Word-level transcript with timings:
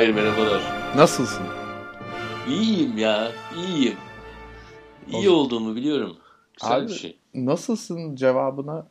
Hayır 0.00 0.14
merhabalar. 0.14 0.62
Nasılsın? 0.96 1.46
İyiyim 2.48 2.98
ya, 2.98 3.32
iyiyim. 3.56 3.96
İyi 5.12 5.28
olduğumu 5.28 5.76
biliyorum. 5.76 6.16
Güzel 6.60 6.76
Abi, 6.76 6.88
bir 6.88 6.94
şey. 6.94 7.16
Nasılsın 7.34 8.16
cevabına 8.16 8.86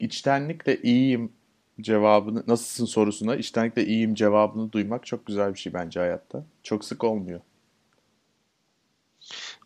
içtenlikle 0.00 0.82
iyiyim 0.82 1.32
cevabını 1.80 2.44
nasılsın 2.46 2.84
sorusuna 2.84 3.36
içtenlikle 3.36 3.86
iyiyim 3.86 4.14
cevabını 4.14 4.72
duymak 4.72 5.06
çok 5.06 5.26
güzel 5.26 5.54
bir 5.54 5.58
şey 5.58 5.74
bence 5.74 6.00
hayatta. 6.00 6.46
Çok 6.62 6.84
sık 6.84 7.04
olmuyor. 7.04 7.40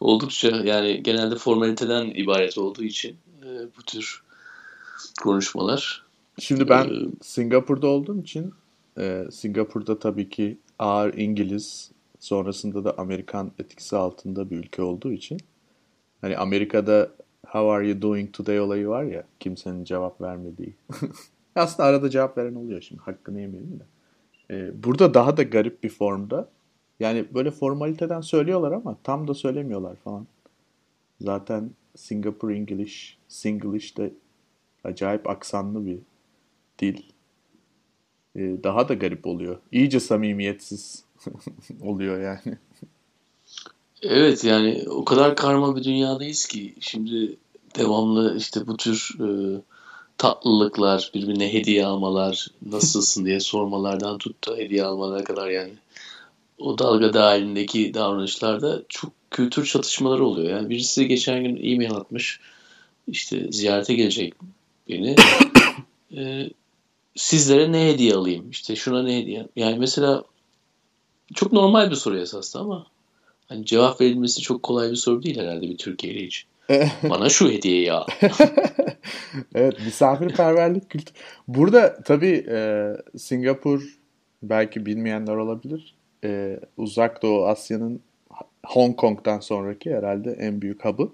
Oldukça 0.01 0.49
yani 0.49 1.03
genelde 1.03 1.37
formaliteden 1.37 2.07
ibaret 2.07 2.59
olduğu 2.59 2.85
için 2.85 3.17
e, 3.43 3.49
bu 3.79 3.83
tür 3.83 4.23
konuşmalar. 5.23 6.05
Şimdi 6.39 6.69
ben 6.69 6.85
Ee, 6.85 7.09
Singapur'da 7.23 7.87
olduğum 7.87 8.21
için 8.21 8.55
e, 8.99 9.25
Singapur'da 9.31 9.99
tabii 9.99 10.29
ki 10.29 10.59
ağır 10.79 11.15
İngiliz 11.15 11.91
sonrasında 12.19 12.85
da 12.85 12.99
Amerikan 12.99 13.53
etkisi 13.59 13.97
altında 13.97 14.51
bir 14.51 14.57
ülke 14.57 14.83
olduğu 14.83 15.13
için 15.13 15.39
hani 16.21 16.37
Amerika'da 16.37 17.11
How 17.47 17.71
are 17.71 17.89
you 17.89 18.03
doing 18.03 18.33
today 18.33 18.61
olayı 18.61 18.89
var 18.89 19.05
ya 19.05 19.25
kimsenin 19.41 19.85
cevap 19.85 20.21
vermediği. 20.21 20.75
Aslında 21.55 21.89
arada 21.89 22.11
cevap 22.11 22.39
veren 22.39 22.55
oluyor 22.55 22.81
şimdi 22.81 23.03
hakkını 23.03 23.41
yemeyelim 23.41 23.81
de. 23.81 23.85
E, 24.55 24.85
burada 24.85 25.15
daha 25.15 25.37
da 25.37 25.43
garip 25.43 25.83
bir 25.83 25.89
formda. 25.89 26.49
Yani 27.01 27.35
böyle 27.35 27.51
formaliteden 27.51 28.21
söylüyorlar 28.21 28.73
ama 28.73 28.97
tam 29.03 29.29
da 29.29 29.35
söylemiyorlar 29.35 29.97
falan. 29.97 30.27
Zaten 31.21 31.71
Singapur 31.97 32.51
English, 32.51 33.19
Singlish 33.29 33.97
de 33.99 34.13
acayip 34.85 35.31
aksanlı 35.31 35.87
bir 35.87 35.99
dil. 36.79 37.03
Ee, 38.39 38.63
daha 38.65 38.89
da 38.89 38.95
garip 38.95 39.27
oluyor. 39.27 39.59
İyice 39.73 40.01
samimiyetsiz 40.01 41.05
oluyor 41.83 42.23
yani. 42.23 42.59
Evet 44.03 44.45
yani 44.45 44.85
o 44.91 45.05
kadar 45.05 45.37
karma 45.37 45.77
bir 45.77 45.85
dünyadayız 45.85 46.47
ki 46.47 46.75
şimdi 46.81 47.37
devamlı 47.79 48.37
işte 48.37 48.67
bu 48.67 48.77
tür 48.77 49.17
e, 49.21 49.29
tatlılıklar, 50.19 51.11
birbirine 51.15 51.53
hediye 51.53 51.87
almalar, 51.87 52.47
nasılsın 52.67 53.25
diye 53.25 53.41
sormalardan 53.41 54.19
tut 54.19 54.49
da 54.49 54.57
hediye 54.57 54.85
almalara 54.85 55.25
kadar 55.25 55.49
yani. 55.49 55.73
O 56.59 56.79
dalga 56.79 57.15
dahilindeki 57.15 57.95
davranışlarda 57.95 58.83
çok 58.89 59.13
kültür 59.31 59.65
çatışmaları 59.65 60.25
oluyor. 60.25 60.51
Yani 60.51 60.71
birisi 60.71 61.09
geçen 61.09 61.45
gün 61.45 61.57
e-mail 61.73 61.93
atmış. 61.93 62.41
işte 63.09 63.53
ziyarete 63.53 63.95
gelecek 63.95 64.35
beni. 64.89 65.17
Sizlere 67.19 67.73
ne 67.73 67.89
hediye 67.89 68.15
alayım? 68.15 68.51
İşte 68.51 68.77
şuna 68.77 69.03
ne 69.03 69.19
hediye? 69.19 69.47
Yani 69.57 69.79
mesela 69.79 70.25
çok 71.35 71.53
normal 71.53 71.91
bir 71.91 71.97
soru 71.97 72.19
esasında 72.19 72.63
ama 72.63 72.87
hani 73.49 73.67
cevap 73.67 74.01
verilmesi 74.01 74.43
çok 74.43 74.63
kolay 74.63 74.91
bir 74.91 74.97
soru 74.97 75.23
değil 75.23 75.41
herhalde 75.41 75.63
bir 75.63 75.79
Türkiye'li 75.79 76.23
için. 76.23 76.49
Bana 77.11 77.29
şu 77.29 77.51
hediyeyi 77.51 77.93
al. 77.93 78.07
Evet, 79.55 79.75
misafirperverlik 79.85 80.91
kültürü. 80.91 81.17
Burada 81.49 82.03
tabii 82.03 82.47
e, 82.49 82.91
Singapur 83.19 83.99
belki 84.43 84.87
bilmeyenler 84.87 85.37
olabilir. 85.37 85.95
E, 86.25 86.61
Uzak 86.77 87.23
Doğu 87.23 87.47
Asya'nın 87.47 88.01
Hong 88.67 88.97
Kong'dan 88.97 89.41
sonraki 89.41 89.95
herhalde 89.95 90.33
en 90.33 90.63
büyük 90.63 90.85
hub'ı. 90.85 91.09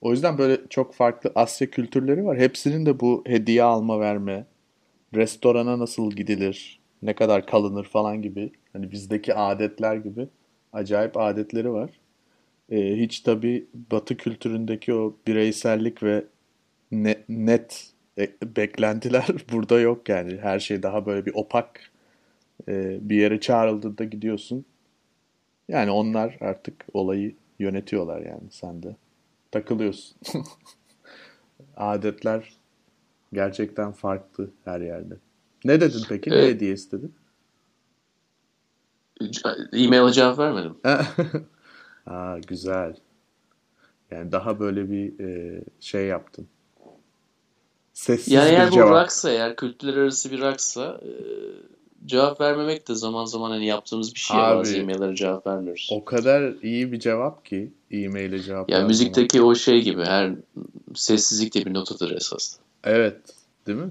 O 0.00 0.10
yüzden 0.10 0.38
böyle 0.38 0.58
çok 0.70 0.94
farklı 0.94 1.32
Asya 1.34 1.70
kültürleri 1.70 2.24
var. 2.24 2.38
Hepsinin 2.38 2.86
de 2.86 3.00
bu 3.00 3.24
hediye 3.26 3.62
alma 3.62 4.00
verme, 4.00 4.44
restorana 5.14 5.78
nasıl 5.78 6.10
gidilir, 6.12 6.80
ne 7.02 7.14
kadar 7.14 7.46
kalınır 7.46 7.84
falan 7.84 8.22
gibi 8.22 8.52
hani 8.72 8.90
bizdeki 8.90 9.34
adetler 9.34 9.96
gibi 9.96 10.28
acayip 10.72 11.16
adetleri 11.16 11.72
var. 11.72 11.90
Ee, 12.70 12.96
hiç 12.96 13.20
tabii 13.20 13.66
Batı 13.92 14.16
kültüründeki 14.16 14.94
o 14.94 15.16
bireysellik 15.26 16.02
ve 16.02 16.24
ne- 16.92 17.24
net 17.28 17.92
e- 18.18 18.56
beklentiler 18.56 19.26
burada 19.52 19.80
yok 19.80 20.08
yani. 20.08 20.38
Her 20.42 20.60
şey 20.60 20.84
daha 20.84 21.06
böyle 21.06 21.26
bir 21.26 21.34
opak. 21.34 21.92
Ee, 22.68 22.98
bir 23.02 23.16
yere 23.16 23.40
çağrıldığında 23.40 24.04
gidiyorsun. 24.04 24.64
Yani 25.68 25.90
onlar 25.90 26.36
artık 26.40 26.86
olayı 26.94 27.34
yönetiyorlar 27.58 28.20
yani 28.20 28.50
sen 28.50 28.82
de 28.82 28.96
takılıyorsun. 29.50 30.16
Adetler 31.76 32.52
gerçekten 33.32 33.92
farklı 33.92 34.50
her 34.64 34.80
yerde. 34.80 35.14
Ne 35.64 35.80
dedin 35.80 36.02
peki? 36.08 36.30
Ne 36.30 36.34
Evet. 36.34 36.54
hediye 36.54 36.72
istedin? 36.72 37.14
E-mail'e 39.72 40.12
cevap 40.12 40.38
vermedim. 40.38 40.74
Aa, 42.06 42.38
güzel. 42.38 42.96
Yani 44.10 44.32
daha 44.32 44.60
böyle 44.60 44.90
bir 44.90 45.20
e, 45.24 45.60
şey 45.80 46.06
yaptın. 46.06 46.46
Sessiz 47.92 48.32
Yani 48.32 48.50
bir 48.50 48.56
eğer 48.56 48.70
bu 48.70 48.74
cevap. 48.74 48.92
raksa, 48.92 49.30
eğer 49.30 49.56
kültürler 49.56 49.96
arası 49.96 50.30
bir 50.30 50.40
raksa 50.40 51.00
e, 51.02 51.10
cevap 52.06 52.40
vermemek 52.40 52.88
de 52.88 52.94
zaman 52.94 53.24
zaman 53.24 53.50
hani 53.50 53.66
yaptığımız 53.66 54.14
bir 54.14 54.18
şey. 54.18 54.36
ya, 54.38 54.56
Bazı 54.56 54.72
Abi, 54.74 54.80
e-maillere 54.80 55.16
cevap 55.16 55.46
vermiyoruz. 55.46 55.88
O 55.92 56.04
kadar 56.04 56.54
iyi 56.62 56.92
bir 56.92 57.00
cevap 57.00 57.44
ki 57.44 57.72
e-mail'e 57.90 58.38
cevap 58.38 58.70
Yani 58.70 58.86
müzikteki 58.86 59.42
o 59.42 59.54
şey 59.54 59.82
gibi 59.82 60.04
her 60.04 60.32
sessizlik 60.94 61.54
de 61.54 61.64
bir 61.66 61.74
notadır 61.74 62.10
esas. 62.16 62.58
Evet, 62.84 63.34
değil 63.66 63.78
mi? 63.78 63.90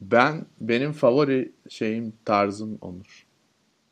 Ben 0.00 0.46
benim 0.60 0.92
favori 0.92 1.52
şeyim 1.68 2.12
tarzım 2.24 2.78
Onur. 2.80 3.26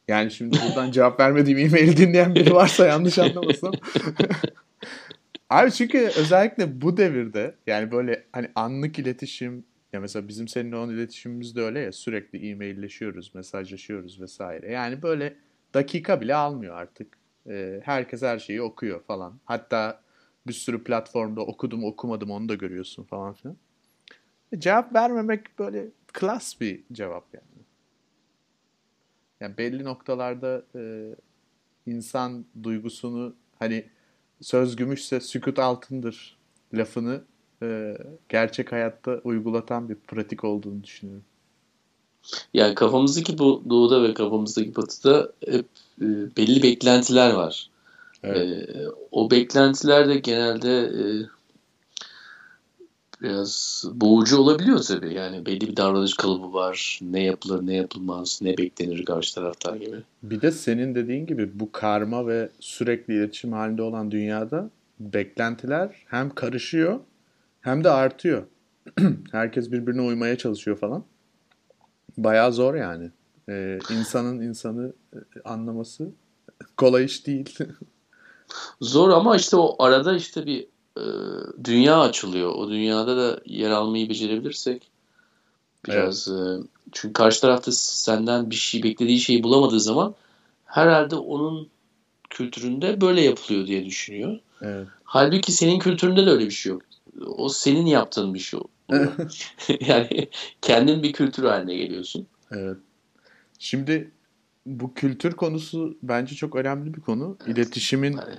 Yani 0.08 0.30
şimdi 0.30 0.56
buradan 0.66 0.90
cevap 0.92 1.20
vermediğim 1.20 1.58
e-maili 1.58 1.96
dinleyen 1.96 2.34
biri 2.34 2.54
varsa 2.54 2.86
yanlış 2.86 3.18
anlamasın. 3.18 3.74
Abi 5.50 5.72
çünkü 5.72 5.98
özellikle 5.98 6.80
bu 6.80 6.96
devirde 6.96 7.54
yani 7.66 7.92
böyle 7.92 8.24
hani 8.32 8.50
anlık 8.54 8.98
iletişim 8.98 9.64
ya 9.92 10.00
mesela 10.00 10.28
bizim 10.28 10.48
seninle 10.48 10.76
olan 10.76 10.90
iletişimimiz 10.90 11.56
de 11.56 11.62
öyle 11.62 11.80
ya 11.80 11.92
sürekli 11.92 12.50
e-mailleşiyoruz, 12.50 13.34
mesajlaşıyoruz 13.34 14.20
vesaire. 14.20 14.72
Yani 14.72 15.02
böyle 15.02 15.36
dakika 15.74 16.20
bile 16.20 16.34
almıyor 16.34 16.74
artık. 16.74 17.18
Ee, 17.48 17.80
herkes 17.84 18.22
her 18.22 18.38
şeyi 18.38 18.62
okuyor 18.62 19.02
falan. 19.02 19.40
Hatta 19.44 20.02
bir 20.46 20.52
sürü 20.52 20.84
platformda 20.84 21.40
okudum 21.40 21.84
okumadım 21.84 22.30
onu 22.30 22.48
da 22.48 22.54
görüyorsun 22.54 23.04
falan 23.04 23.32
filan. 23.32 23.56
Cevap 24.58 24.94
vermemek 24.94 25.58
böyle 25.58 25.86
klas 26.12 26.60
bir 26.60 26.80
cevap 26.92 27.24
yani. 27.34 27.44
Yani 29.40 29.58
belli 29.58 29.84
noktalarda 29.84 30.62
e, 30.74 31.14
insan 31.86 32.44
duygusunu 32.62 33.34
hani 33.58 33.84
söz 34.40 34.76
gümüşse 34.76 35.20
sükut 35.20 35.58
altındır 35.58 36.36
lafını 36.74 37.22
e, 37.62 37.98
gerçek 38.28 38.72
hayatta 38.72 39.20
uygulatan 39.24 39.88
bir 39.88 39.94
pratik 39.94 40.44
olduğunu 40.44 40.84
düşünüyorum. 40.84 41.24
Yani 42.54 42.74
kafamızdaki 42.74 43.38
bu 43.38 43.62
doğuda 43.70 44.02
ve 44.02 44.14
kafamızdaki 44.14 44.76
batıda 44.76 45.32
hep 45.46 45.66
e, 46.00 46.06
belli 46.36 46.62
beklentiler 46.62 47.32
var. 47.32 47.70
Evet. 48.22 48.68
E, 48.68 48.86
o 49.10 49.30
beklentiler 49.30 50.08
de 50.08 50.18
genelde 50.18 50.78
e, 50.80 51.02
biraz 53.22 53.84
boğucu 53.94 54.38
olabiliyor 54.38 54.78
tabii. 54.78 55.14
Yani 55.14 55.46
belli 55.46 55.60
bir 55.60 55.76
davranış 55.76 56.14
kalıbı 56.14 56.52
var. 56.52 56.98
Ne 57.02 57.22
yapılır, 57.22 57.66
ne 57.66 57.74
yapılmaz, 57.74 58.38
ne 58.42 58.58
beklenir 58.58 59.04
karşı 59.04 59.34
taraftan 59.34 59.80
gibi. 59.80 59.96
Bir 60.22 60.42
de 60.42 60.52
senin 60.52 60.94
dediğin 60.94 61.26
gibi 61.26 61.60
bu 61.60 61.72
karma 61.72 62.26
ve 62.26 62.50
sürekli 62.60 63.14
iletişim 63.14 63.52
halinde 63.52 63.82
olan 63.82 64.10
dünyada 64.10 64.70
beklentiler 65.00 66.04
hem 66.06 66.34
karışıyor 66.34 67.00
hem 67.60 67.84
de 67.84 67.90
artıyor. 67.90 68.42
Herkes 69.32 69.72
birbirine 69.72 70.02
uymaya 70.02 70.38
çalışıyor 70.38 70.76
falan. 70.76 71.04
Bayağı 72.16 72.52
zor 72.52 72.74
yani. 72.74 73.10
Ee, 73.48 73.78
insanın 73.90 74.40
insanı 74.40 74.92
e, 75.14 75.18
anlaması 75.44 76.10
kolay 76.76 77.04
iş 77.04 77.26
değil. 77.26 77.58
Zor 78.80 79.10
ama 79.10 79.36
işte 79.36 79.56
o 79.56 79.82
arada 79.82 80.16
işte 80.16 80.46
bir 80.46 80.66
e, 80.96 81.04
dünya 81.64 82.00
açılıyor. 82.00 82.54
O 82.54 82.70
dünyada 82.70 83.16
da 83.16 83.40
yer 83.46 83.70
almayı 83.70 84.08
becerebilirsek 84.08 84.90
biraz 85.88 86.28
e, 86.28 86.62
çünkü 86.92 87.12
karşı 87.12 87.40
tarafta 87.40 87.72
senden 87.72 88.50
bir 88.50 88.54
şey 88.54 88.82
beklediği 88.82 89.20
şeyi 89.20 89.42
bulamadığı 89.42 89.80
zaman 89.80 90.14
herhalde 90.64 91.16
onun 91.16 91.68
kültüründe 92.30 93.00
böyle 93.00 93.20
yapılıyor 93.20 93.66
diye 93.66 93.84
düşünüyor. 93.84 94.38
Evet. 94.62 94.86
Halbuki 95.04 95.52
senin 95.52 95.78
kültüründe 95.78 96.26
de 96.26 96.30
öyle 96.30 96.44
bir 96.44 96.50
şey 96.50 96.72
yok. 96.72 96.82
O 97.26 97.48
senin 97.48 97.86
yaptığın 97.86 98.34
bir 98.34 98.38
şey 98.38 98.60
yani 99.80 100.28
kendin 100.62 101.02
bir 101.02 101.12
kültür 101.12 101.44
haline 101.44 101.74
geliyorsun. 101.74 102.26
Evet. 102.50 102.76
Şimdi 103.58 104.10
bu 104.66 104.94
kültür 104.94 105.32
konusu 105.32 105.96
bence 106.02 106.34
çok 106.34 106.56
önemli 106.56 106.94
bir 106.94 107.00
konu. 107.00 107.38
İletişimin 107.46 108.12
Yani 108.12 108.34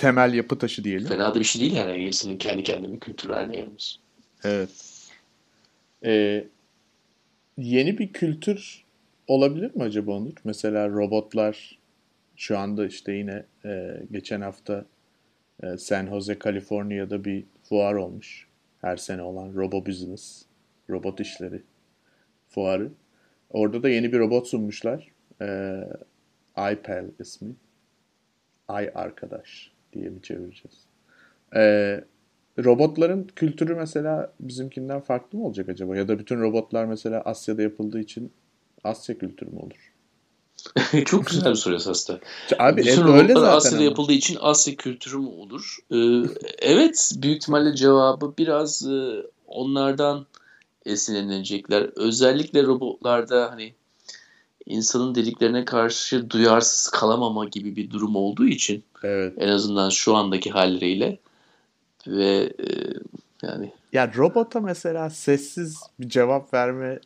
temel 0.00 0.34
yapı 0.34 0.58
taşı 0.58 0.84
diyelim. 0.84 1.08
fena 1.08 1.34
da 1.34 1.38
bir 1.38 1.44
şey 1.44 1.62
değil 1.62 1.72
yani 1.72 1.96
insanın 1.96 2.36
kendi 2.36 2.62
kendine 2.62 2.92
bir 2.92 3.00
kültür 3.00 3.30
haline. 3.30 3.66
Evet. 4.44 4.70
Ee, 6.04 6.44
yeni 7.58 7.98
bir 7.98 8.12
kültür 8.12 8.84
olabilir 9.26 9.76
mi 9.76 9.82
acaba 9.82 10.12
Onur? 10.12 10.32
Mesela 10.44 10.88
robotlar 10.88 11.78
şu 12.36 12.58
anda 12.58 12.86
işte 12.86 13.12
yine 13.12 13.44
e, 13.64 14.02
geçen 14.12 14.40
hafta 14.40 14.84
e, 15.62 15.76
San 15.76 16.06
Jose, 16.06 16.38
Kaliforniya'da 16.38 17.24
bir 17.24 17.44
fuar 17.62 17.94
olmuş. 17.94 18.48
Her 18.80 18.96
sene 18.96 19.22
olan 19.22 19.54
Robo 19.54 19.86
Business, 19.86 20.42
robot 20.90 21.20
işleri 21.20 21.62
fuarı. 22.48 22.90
Orada 23.50 23.82
da 23.82 23.88
yeni 23.88 24.12
bir 24.12 24.18
robot 24.18 24.48
sunmuşlar. 24.48 25.08
E, 25.40 25.80
iPal 26.56 27.04
ismi. 27.20 27.54
Ay 28.68 28.90
arkadaş 28.94 29.69
diye 29.92 30.08
mi 30.08 30.22
çevireceğiz? 30.22 30.78
E, 31.56 32.04
robotların 32.64 33.28
kültürü 33.36 33.74
mesela 33.74 34.32
bizimkinden 34.40 35.00
farklı 35.00 35.38
mı 35.38 35.46
olacak 35.46 35.68
acaba? 35.68 35.96
Ya 35.96 36.08
da 36.08 36.18
bütün 36.18 36.40
robotlar 36.40 36.84
mesela 36.84 37.20
Asya'da 37.20 37.62
yapıldığı 37.62 38.00
için 38.00 38.32
Asya 38.84 39.18
kültürü 39.18 39.50
mü 39.50 39.58
olur? 39.58 39.92
Çok 41.04 41.26
güzel 41.26 41.50
bir 41.50 41.56
soru 41.56 41.74
esasında. 41.74 42.20
Abi 42.58 42.80
Bütün 42.80 43.02
evet, 43.06 43.22
öyle 43.22 43.34
zaten 43.34 43.56
Asya'da 43.56 43.76
ama. 43.76 43.84
yapıldığı 43.84 44.12
için 44.12 44.38
Asya 44.40 44.74
kültürü 44.74 45.18
mü 45.18 45.28
olur? 45.28 45.78
Ee, 45.92 45.96
evet, 46.58 47.12
büyük 47.16 47.36
ihtimalle 47.36 47.74
cevabı 47.74 48.34
biraz 48.38 48.86
e, 48.86 49.22
onlardan 49.46 50.26
esinlenecekler. 50.86 51.90
Özellikle 51.96 52.62
robotlarda 52.62 53.50
hani 53.50 53.74
insanın 54.70 55.14
dediklerine 55.14 55.64
karşı 55.64 56.30
duyarsız 56.30 56.88
kalamama 56.90 57.44
gibi 57.44 57.76
bir 57.76 57.90
durum 57.90 58.16
olduğu 58.16 58.46
için 58.46 58.84
Evet. 59.02 59.34
en 59.38 59.48
azından 59.48 59.90
şu 59.90 60.14
andaki 60.16 60.50
halleriyle 60.50 61.18
ve 62.06 62.52
e, 62.58 62.66
yani 63.42 63.72
Ya 63.92 64.12
robota 64.16 64.60
mesela 64.60 65.10
sessiz 65.10 65.80
bir 66.00 66.08
cevap 66.08 66.54
verme 66.54 67.00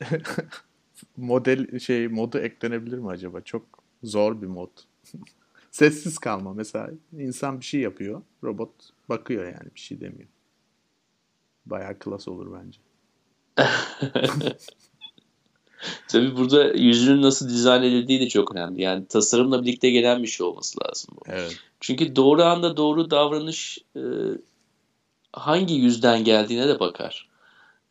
model 1.16 1.78
şey 1.78 2.08
modu 2.08 2.38
eklenebilir 2.38 2.98
mi 2.98 3.08
acaba? 3.08 3.40
Çok 3.40 3.66
zor 4.02 4.42
bir 4.42 4.46
mod. 4.46 4.70
Sessiz 5.70 6.18
kalma 6.18 6.54
mesela 6.54 6.90
insan 7.18 7.60
bir 7.60 7.64
şey 7.64 7.80
yapıyor, 7.80 8.22
robot 8.44 8.70
bakıyor 9.08 9.44
yani 9.44 9.74
bir 9.74 9.80
şey 9.80 10.00
demiyor. 10.00 10.28
Bayağı 11.66 11.98
klas 11.98 12.28
olur 12.28 12.58
bence. 12.58 12.78
tabii 16.08 16.36
burada 16.36 16.64
yüzünün 16.64 17.22
nasıl 17.22 17.48
dizayn 17.48 17.82
edildiği 17.82 18.20
de 18.20 18.28
çok 18.28 18.54
önemli. 18.54 18.82
Yani 18.82 19.06
tasarımla 19.06 19.62
birlikte 19.62 19.90
gelen 19.90 20.22
bir 20.22 20.28
şey 20.28 20.46
olması 20.46 20.78
lazım 20.84 21.14
bu. 21.16 21.20
Evet. 21.26 21.56
Çünkü 21.80 22.16
doğru 22.16 22.44
anda 22.44 22.76
doğru 22.76 23.10
davranış 23.10 23.78
e, 23.96 24.02
hangi 25.32 25.74
yüzden 25.74 26.24
geldiğine 26.24 26.68
de 26.68 26.80
bakar. 26.80 27.28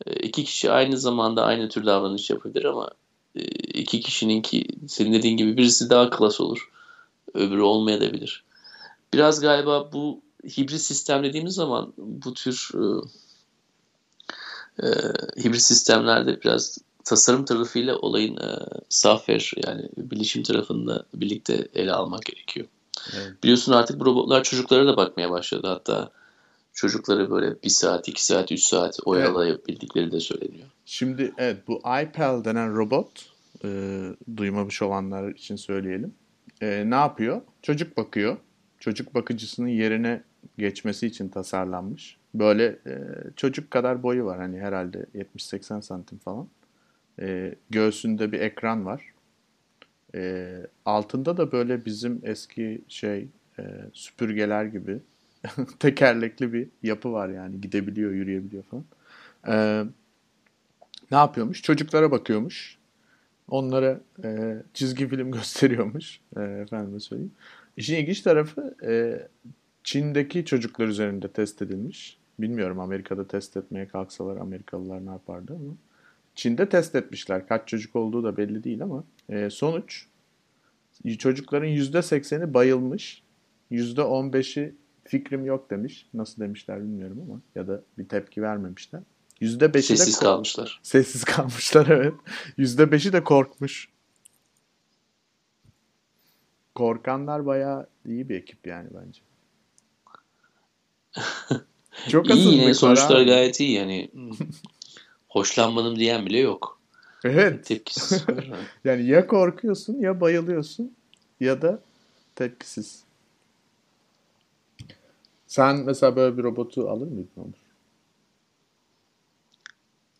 E, 0.06 0.12
iki 0.12 0.44
kişi 0.44 0.70
aynı 0.70 0.98
zamanda 0.98 1.44
aynı 1.44 1.68
tür 1.68 1.86
davranış 1.86 2.30
yapabilir 2.30 2.64
ama 2.64 2.90
e, 3.36 3.42
iki 3.74 4.00
kişinin 4.00 4.42
ki 4.42 4.66
senin 4.88 5.12
dediğin 5.12 5.36
gibi 5.36 5.56
birisi 5.56 5.90
daha 5.90 6.10
klas 6.10 6.40
olur. 6.40 6.70
Öbürü 7.34 7.62
olmayabilir. 7.62 8.44
Biraz 9.12 9.40
galiba 9.40 9.92
bu 9.92 10.20
hibrit 10.56 10.80
sistem 10.80 11.24
dediğimiz 11.24 11.54
zaman 11.54 11.92
bu 11.96 12.34
tür 12.34 12.70
e, 12.74 12.82
e, 14.82 14.88
hibrit 15.44 15.62
sistemlerde 15.62 16.42
biraz 16.42 16.78
tasarım 17.04 17.44
tarafıyla 17.44 17.96
olayın 17.96 18.36
e, 18.36 18.58
software 18.88 19.66
yani 19.66 19.88
bilişim 19.96 20.42
tarafında 20.42 21.06
birlikte 21.14 21.68
ele 21.74 21.92
almak 21.92 22.22
gerekiyor. 22.22 22.66
Evet. 23.16 23.42
Biliyorsun 23.42 23.72
artık 23.72 24.00
bu 24.00 24.04
robotlar 24.04 24.42
çocuklara 24.42 24.86
da 24.86 24.96
bakmaya 24.96 25.30
başladı. 25.30 25.66
Hatta 25.66 26.10
çocukları 26.72 27.30
böyle 27.30 27.62
bir 27.62 27.68
saat, 27.68 28.08
iki 28.08 28.24
saat, 28.24 28.52
üç 28.52 28.62
saat 28.62 28.98
oyalayabildikleri 29.04 30.12
de 30.12 30.20
söyleniyor. 30.20 30.68
Şimdi 30.86 31.32
evet 31.38 31.68
bu 31.68 31.78
iPal 32.02 32.44
denen 32.44 32.76
robot 32.76 33.08
e, 33.64 34.00
duymamış 34.36 34.82
olanlar 34.82 35.28
için 35.28 35.56
söyleyelim. 35.56 36.14
E, 36.60 36.90
ne 36.90 36.94
yapıyor? 36.94 37.42
Çocuk 37.62 37.96
bakıyor. 37.96 38.36
Çocuk 38.80 39.14
bakıcısının 39.14 39.68
yerine 39.68 40.22
geçmesi 40.58 41.06
için 41.06 41.28
tasarlanmış. 41.28 42.16
Böyle 42.34 42.64
e, 42.64 42.94
çocuk 43.36 43.70
kadar 43.70 44.02
boyu 44.02 44.24
var 44.24 44.38
hani 44.38 44.60
herhalde 44.60 45.06
70-80 45.14 45.82
santim 45.82 46.18
falan. 46.18 46.48
E, 47.20 47.54
göğsünde 47.70 48.32
bir 48.32 48.40
ekran 48.40 48.86
var. 48.86 49.14
E, 50.14 50.52
altında 50.84 51.36
da 51.36 51.52
böyle 51.52 51.84
bizim 51.84 52.20
eski 52.24 52.82
şey 52.88 53.28
e, 53.58 53.62
süpürgeler 53.92 54.64
gibi 54.64 54.98
tekerlekli 55.78 56.52
bir 56.52 56.68
yapı 56.82 57.12
var 57.12 57.28
yani 57.28 57.60
gidebiliyor, 57.60 58.10
yürüyebiliyor 58.12 58.62
falan. 58.62 58.84
E, 59.48 59.84
ne 61.10 61.16
yapıyormuş? 61.16 61.62
Çocuklara 61.62 62.10
bakıyormuş. 62.10 62.78
Onlara 63.48 64.00
e, 64.24 64.56
çizgi 64.74 65.08
film 65.08 65.32
gösteriyormuş. 65.32 66.20
E, 66.36 66.42
efendime 66.42 67.00
söyleyeyim. 67.00 67.32
İşin 67.76 67.96
ilginç 67.96 68.20
tarafı 68.20 68.74
e, 68.82 69.22
Çin'deki 69.84 70.44
çocuklar 70.44 70.86
üzerinde 70.86 71.28
test 71.28 71.62
edilmiş. 71.62 72.18
Bilmiyorum 72.38 72.80
Amerika'da 72.80 73.28
test 73.28 73.56
etmeye 73.56 73.88
kalksalar 73.88 74.36
Amerikalılar 74.36 75.06
ne 75.06 75.10
yapardı 75.10 75.52
ama. 75.52 75.74
Çin'de 76.34 76.68
test 76.68 76.94
etmişler. 76.94 77.48
Kaç 77.48 77.68
çocuk 77.68 77.96
olduğu 77.96 78.24
da 78.24 78.36
belli 78.36 78.64
değil 78.64 78.82
ama. 78.82 79.04
E, 79.28 79.50
sonuç 79.50 80.06
çocukların 81.18 81.68
%80'i 81.68 82.54
bayılmış. 82.54 83.22
%15'i 83.72 84.74
fikrim 85.04 85.46
yok 85.46 85.70
demiş. 85.70 86.06
Nasıl 86.14 86.42
demişler 86.42 86.80
bilmiyorum 86.82 87.18
ama. 87.28 87.40
Ya 87.54 87.68
da 87.68 87.82
bir 87.98 88.08
tepki 88.08 88.42
vermemişler. 88.42 89.00
%5'i 89.40 89.72
de 89.74 89.82
Sessiz 89.82 90.18
kalmışlar. 90.18 90.80
Sessiz 90.82 91.24
kalmışlar 91.34 91.86
evet. 91.86 92.14
%5'i 92.58 93.12
de 93.12 93.24
korkmuş. 93.24 93.88
Korkanlar 96.74 97.46
bayağı 97.46 97.86
iyi 98.06 98.28
bir 98.28 98.34
ekip 98.34 98.66
yani 98.66 98.88
bence. 98.94 99.20
Çok 102.08 102.30
İyi 102.30 102.60
yine 102.60 102.74
sonuçlar 102.74 103.20
abi. 103.20 103.26
gayet 103.26 103.60
iyi 103.60 103.72
yani. 103.72 104.10
Hoşlanmadım 105.34 105.96
diyen 105.96 106.26
bile 106.26 106.38
yok. 106.38 106.78
Evet. 107.24 107.64
Tepkisiz. 107.64 108.24
Yani 108.84 109.06
ya 109.06 109.26
korkuyorsun 109.26 110.00
ya 110.00 110.20
bayılıyorsun 110.20 110.94
ya 111.40 111.62
da 111.62 111.80
tepkisiz. 112.36 113.02
Sen 115.46 115.76
mesela 115.76 116.16
böyle 116.16 116.38
bir 116.38 116.42
robotu 116.42 116.90
alır 116.90 117.06
mıydın 117.06 117.30
Onur? 117.36 117.64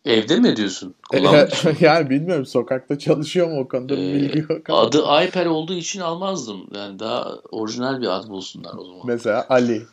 Evde 0.05 0.39
mi 0.39 0.55
diyorsun? 0.55 0.95
Yani 1.79 2.09
bilmiyorum 2.09 2.45
sokakta 2.45 2.99
çalışıyor 2.99 3.47
mu 3.47 3.59
o 3.59 3.67
konuda 3.67 3.93
Ee, 3.93 4.13
bilgi 4.13 4.39
yok. 4.49 4.69
Adı 4.69 4.97
iPad 4.97 5.45
olduğu 5.45 5.73
için 5.73 5.99
almazdım. 5.99 6.67
Yani 6.75 6.99
daha 6.99 7.35
orijinal 7.51 8.01
bir 8.01 8.07
ad 8.07 8.29
bulsunlar 8.29 8.73
o 8.77 8.83
zaman. 8.83 9.01
Mesela 9.05 9.45
Ali. 9.49 9.85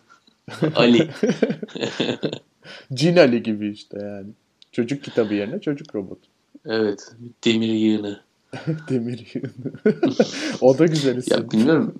Ali. 0.75 1.11
Cin 2.95 3.17
Ali 3.17 3.43
gibi 3.43 3.71
işte 3.71 3.99
yani. 4.03 4.31
Çocuk 4.73 5.05
kitabı 5.05 5.35
yerine 5.35 5.61
çocuk 5.61 5.95
robot. 5.95 6.19
Evet. 6.67 7.13
Demir 7.45 7.69
yığını. 7.69 8.21
Demir 8.89 9.27
yığını. 9.35 9.95
o 10.61 10.79
da 10.79 10.87
güzel 10.87 11.17
isim. 11.17 11.37
Ya 11.39 11.51
bilmiyorum 11.51 11.95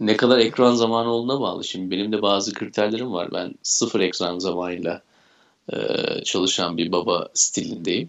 ne 0.00 0.16
kadar 0.16 0.38
ekran 0.38 0.74
zamanı 0.74 1.08
olduğuna 1.08 1.40
bağlı. 1.40 1.64
Şimdi 1.64 1.90
benim 1.90 2.12
de 2.12 2.22
bazı 2.22 2.52
kriterlerim 2.54 3.12
var. 3.12 3.28
Ben 3.32 3.54
sıfır 3.62 4.00
ekran 4.00 4.38
zamanıyla 4.38 5.02
e, 5.72 5.76
çalışan 6.24 6.76
bir 6.76 6.92
baba 6.92 7.28
stilindeyim. 7.34 8.08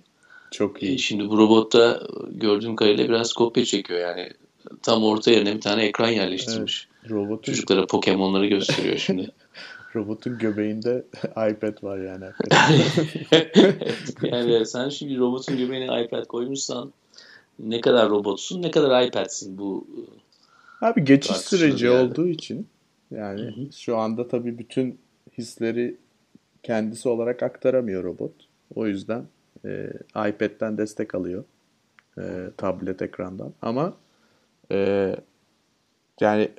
Çok 0.51 0.83
E, 0.83 0.87
iyi. 0.87 0.99
şimdi 0.99 1.29
bu 1.29 1.37
robotta 1.37 2.07
gördüğüm 2.31 2.75
kadarıyla 2.75 3.07
biraz 3.09 3.33
kopya 3.33 3.65
çekiyor 3.65 3.99
yani. 3.99 4.29
Tam 4.83 5.03
orta 5.03 5.31
yerine 5.31 5.55
bir 5.55 5.61
tane 5.61 5.83
ekran 5.85 6.09
yerleştirmiş. 6.09 6.87
Robotun, 7.09 7.51
Çocuklara 7.53 7.85
Pokemon'ları 7.85 8.45
gösteriyor 8.45 8.97
şimdi. 8.97 9.31
robotun 9.95 10.37
göbeğinde 10.37 11.05
iPad 11.31 11.83
var 11.83 11.97
yani. 11.97 12.25
yani 14.35 14.65
sen 14.65 14.89
şimdi 14.89 15.17
robotun 15.17 15.57
göbeğine 15.57 16.03
iPad 16.03 16.25
koymuşsan 16.25 16.93
ne 17.59 17.81
kadar 17.81 18.09
robotsun 18.09 18.61
ne 18.61 18.71
kadar 18.71 19.07
iPad'sin 19.07 19.57
bu 19.57 19.87
Abi 20.81 21.03
geçiş 21.03 21.37
süreci 21.37 21.85
yani. 21.85 21.97
olduğu 21.97 22.27
için 22.27 22.67
yani 23.11 23.41
Hı 23.41 23.47
hı. 23.47 23.71
şu 23.73 23.97
anda 23.97 24.27
tabii 24.27 24.57
bütün 24.57 24.99
hisleri 25.37 25.97
kendisi 26.63 27.09
olarak 27.09 27.43
aktaramıyor 27.43 28.03
robot. 28.03 28.31
O 28.75 28.87
yüzden 28.87 29.23
e, 29.65 29.89
iPad'den 30.15 30.77
destek 30.77 31.15
alıyor. 31.15 31.43
E, 32.17 32.23
tablet 32.57 33.01
ekrandan. 33.01 33.53
Ama 33.61 33.93
e, 34.71 35.15
yani 36.21 36.49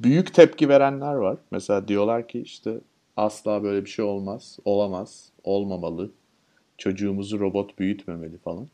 büyük 0.00 0.34
tepki 0.34 0.68
verenler 0.68 1.14
var. 1.14 1.36
Mesela 1.50 1.88
diyorlar 1.88 2.28
ki 2.28 2.40
işte 2.40 2.80
asla 3.16 3.62
böyle 3.62 3.84
bir 3.84 3.90
şey 3.90 4.04
olmaz, 4.04 4.58
olamaz, 4.64 5.28
olmamalı. 5.44 6.10
Çocuğumuzu 6.78 7.40
robot 7.40 7.78
büyütmemeli 7.78 8.38
falan. 8.38 8.68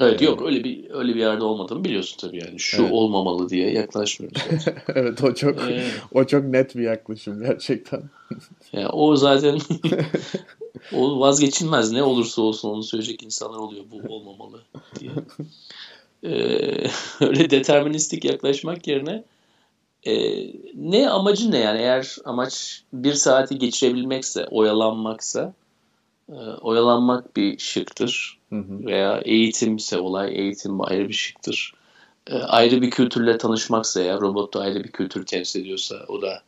Evet 0.00 0.22
yok 0.22 0.42
öyle 0.42 0.64
bir 0.64 0.90
öyle 0.90 1.14
bir 1.14 1.20
yerde 1.20 1.44
olmadığını 1.44 1.84
biliyorsun 1.84 2.16
tabii 2.20 2.44
yani. 2.44 2.60
Şu 2.60 2.82
Evet. 2.82 2.92
olmamalı 2.92 3.48
diye 3.48 3.70
yaklaşmıyoruz. 3.70 4.42
evet 4.88 5.24
o 5.24 5.34
çok 5.34 5.70
Ee, 5.70 5.84
o 6.12 6.24
çok 6.24 6.44
net 6.44 6.76
bir 6.76 6.82
yaklaşım 6.82 7.40
gerçekten. 7.42 8.02
yani 8.72 8.88
o 8.88 9.16
zaten 9.16 9.58
o 10.92 11.20
vazgeçilmez. 11.20 11.92
Ne 11.92 12.02
olursa 12.02 12.42
olsun 12.42 12.68
onu 12.68 12.82
söyleyecek 12.82 13.22
insanlar 13.22 13.58
oluyor. 13.58 13.84
Bu 13.90 14.14
olmamalı 14.14 14.62
diye. 15.00 15.10
E, 16.26 16.32
öyle 17.20 17.50
deterministik 17.50 18.24
yaklaşmak 18.24 18.86
yerine 18.86 19.24
e, 20.06 20.44
ne 20.74 21.10
amacı 21.10 21.50
ne 21.50 21.58
yani 21.58 21.78
eğer 21.78 22.16
amaç 22.24 22.82
bir 22.92 23.14
saati 23.14 23.58
geçirebilmekse, 23.58 24.46
oyalanmaksa 24.46 25.54
e, 26.28 26.34
oyalanmak 26.60 27.36
bir 27.36 27.58
şıktır. 27.58 28.38
Hı 28.50 28.56
hı. 28.56 28.86
Veya 28.86 29.20
eğitimse 29.24 29.98
olay 29.98 30.38
eğitim 30.38 30.80
ayrı 30.80 31.08
bir 31.08 31.14
şıktır. 31.14 31.74
E, 32.26 32.34
ayrı 32.34 32.82
bir 32.82 32.90
kültürle 32.90 33.38
tanışmaksa 33.38 34.00
ya 34.00 34.20
robot 34.20 34.54
da 34.54 34.60
ayrı 34.60 34.84
bir 34.84 34.92
kültür 34.92 35.26
temsil 35.26 35.60
ediyorsa 35.60 35.96
o 36.08 36.22
da 36.22 36.42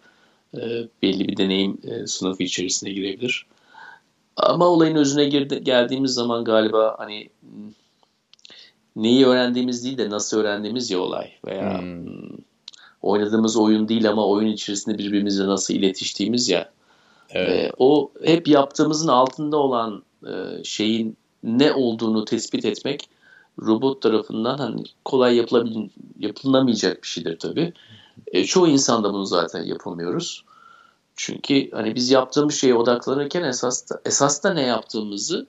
e, 0.54 0.60
belli 1.02 1.28
bir 1.28 1.36
deneyim 1.36 1.78
e, 1.84 2.06
sınıfı 2.06 2.42
içerisine 2.42 2.90
girebilir. 2.90 3.46
Ama 4.36 4.66
olayın 4.66 4.96
özüne 4.96 5.24
girdi, 5.24 5.64
geldiğimiz 5.64 6.14
zaman 6.14 6.44
galiba 6.44 6.94
hani 6.98 7.28
neyi 8.98 9.26
öğrendiğimiz 9.26 9.84
değil 9.84 9.98
de 9.98 10.10
nasıl 10.10 10.38
öğrendiğimiz 10.38 10.90
ya 10.90 11.00
olay 11.00 11.30
veya 11.46 11.80
hmm. 11.80 12.06
oynadığımız 13.02 13.56
oyun 13.56 13.88
değil 13.88 14.08
ama 14.08 14.26
oyun 14.26 14.48
içerisinde 14.48 14.98
birbirimizle 14.98 15.46
nasıl 15.46 15.74
iletiştiğimiz 15.74 16.48
ya. 16.48 16.70
Evet. 17.30 17.50
E, 17.50 17.72
o 17.78 18.10
hep 18.24 18.48
yaptığımızın 18.48 19.08
altında 19.08 19.56
olan 19.56 20.02
e, 20.26 20.64
şeyin 20.64 21.16
ne 21.42 21.72
olduğunu 21.72 22.24
tespit 22.24 22.64
etmek 22.64 23.08
robot 23.62 24.02
tarafından 24.02 24.58
hani 24.58 24.82
kolay 25.04 25.36
yapılabil 25.36 25.88
yapılamayacak 26.18 27.02
bir 27.02 27.08
şeydir 27.08 27.38
tabii. 27.38 27.72
E, 28.26 28.44
çoğu 28.44 28.68
insan 28.68 29.04
da 29.04 29.12
bunu 29.12 29.26
zaten 29.26 29.62
yapamıyoruz. 29.62 30.44
Çünkü 31.16 31.70
hani 31.70 31.94
biz 31.94 32.10
yaptığımız 32.10 32.54
şeye 32.54 32.74
odaklanırken 32.74 33.42
esas 33.42 33.90
da, 33.90 34.00
esas 34.04 34.44
da 34.44 34.54
ne 34.54 34.62
yaptığımızı 34.62 35.46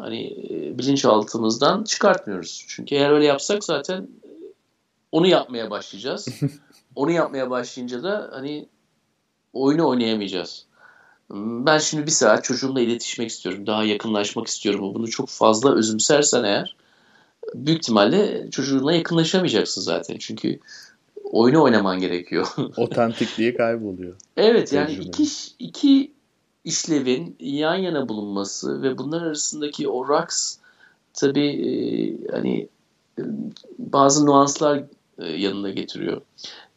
hani 0.00 0.26
e, 0.50 0.78
bilinçaltımızdan 0.78 1.84
çıkartmıyoruz. 1.84 2.64
Çünkü 2.68 2.94
eğer 2.94 3.10
öyle 3.10 3.24
yapsak 3.24 3.64
zaten 3.64 4.08
onu 5.12 5.26
yapmaya 5.26 5.70
başlayacağız. 5.70 6.28
onu 6.94 7.10
yapmaya 7.10 7.50
başlayınca 7.50 8.02
da 8.02 8.30
hani 8.32 8.68
oyunu 9.52 9.88
oynayamayacağız. 9.88 10.66
Ben 11.30 11.78
şimdi 11.78 12.06
bir 12.06 12.10
saat 12.10 12.44
çocuğumla 12.44 12.80
iletişmek 12.80 13.30
istiyorum. 13.30 13.66
Daha 13.66 13.84
yakınlaşmak 13.84 14.46
istiyorum. 14.46 14.94
Bunu 14.94 15.08
çok 15.08 15.28
fazla 15.28 15.74
özümsersen 15.74 16.44
eğer 16.44 16.76
büyük 17.54 17.78
ihtimalle 17.78 18.50
çocuğuna 18.50 18.92
yakınlaşamayacaksın 18.92 19.80
zaten. 19.80 20.16
Çünkü 20.18 20.60
oyunu 21.24 21.62
oynaman 21.62 22.00
gerekiyor. 22.00 22.46
Otantikliği 22.76 23.54
kayboluyor. 23.56 24.16
evet 24.36 24.72
yani 24.72 24.92
iki, 24.92 25.26
iki 25.58 26.12
işlevin 26.64 27.36
yan 27.40 27.74
yana 27.74 28.08
bulunması 28.08 28.82
ve 28.82 28.98
bunlar 28.98 29.22
arasındaki 29.22 29.88
o 29.88 30.08
raks 30.08 30.56
tabii 31.14 31.48
e, 31.48 31.70
hani 32.32 32.68
e, 33.18 33.22
bazı 33.78 34.26
nuanslar 34.26 34.84
e, 35.18 35.26
yanına 35.26 35.70
getiriyor. 35.70 36.20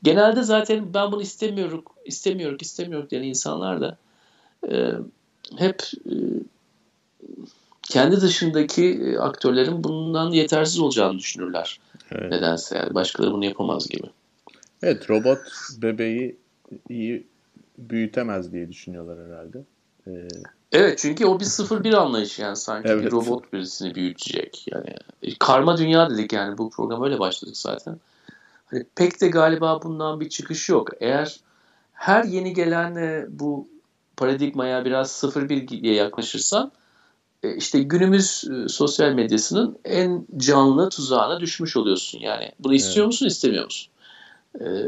Genelde 0.03 0.43
zaten 0.43 0.93
ben 0.93 1.11
bunu 1.11 1.21
istemiyorum, 1.21 1.83
istemiyorum, 2.05 2.57
istemiyorum 2.61 3.07
diyen 3.09 3.23
insanlar 3.23 3.81
da 3.81 3.97
e, 4.71 4.91
hep 5.57 5.81
e, 6.05 6.15
kendi 7.81 8.21
dışındaki 8.21 8.85
e, 8.85 9.17
aktörlerin 9.17 9.83
bundan 9.83 10.31
yetersiz 10.31 10.79
olacağını 10.79 11.19
düşünürler. 11.19 11.79
Evet. 12.11 12.31
Nedense 12.31 12.77
yani 12.77 12.93
başkaları 12.93 13.31
bunu 13.31 13.45
yapamaz 13.45 13.87
gibi. 13.89 14.07
Evet 14.83 15.09
robot 15.09 15.39
bebeği 15.77 16.35
iyi 16.89 17.27
büyütemez 17.77 18.51
diye 18.51 18.69
düşünüyorlar 18.69 19.27
herhalde. 19.27 19.63
Ee... 20.07 20.27
Evet 20.72 21.00
çünkü 21.00 21.25
o 21.25 21.39
bir 21.39 21.45
sıfır 21.45 21.83
bir 21.83 21.93
anlayış 21.93 22.39
yani 22.39 22.55
sanki 22.55 22.89
evet. 22.89 23.05
bir 23.05 23.12
robot 23.12 23.53
birisini 23.53 23.95
büyütecek. 23.95 24.65
Yani 24.72 24.95
e, 25.24 25.38
karma 25.39 25.77
dünya 25.77 26.10
dedik 26.10 26.33
yani 26.33 26.57
bu 26.57 26.69
program 26.69 27.03
öyle 27.03 27.19
başladık 27.19 27.57
zaten. 27.57 28.00
Hani 28.65 28.86
pek 28.95 29.22
de 29.22 29.27
galiba 29.27 29.81
bundan 29.83 30.19
bir 30.19 30.29
çıkış 30.29 30.69
yok. 30.69 30.89
Eğer 31.00 31.39
her 31.93 32.24
yeni 32.24 32.53
gelen 32.53 32.95
bu 33.39 33.67
paradigmaya 34.17 34.86
biraz 34.86 35.12
sıfır 35.12 35.50
bir 35.50 35.67
diye 35.67 35.93
yaklaşırsan 35.93 36.72
e, 37.43 37.55
işte 37.55 37.83
günümüz 37.83 38.43
e, 38.51 38.67
sosyal 38.67 39.12
medyasının 39.12 39.77
en 39.86 40.25
canlı 40.38 40.89
tuzağına 40.89 41.39
düşmüş 41.39 41.77
oluyorsun. 41.77 42.19
Yani 42.19 42.51
bunu 42.60 42.74
istiyor 42.74 43.03
evet. 43.03 43.07
musun, 43.07 43.25
istemiyor 43.25 43.63
musun? 43.63 43.93